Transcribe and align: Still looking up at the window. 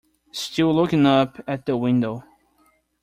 Still 0.31 0.73
looking 0.73 1.05
up 1.05 1.39
at 1.47 1.67
the 1.67 1.77
window. 1.77 2.23